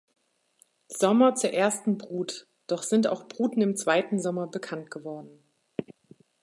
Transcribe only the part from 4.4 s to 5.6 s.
bekannt geworden.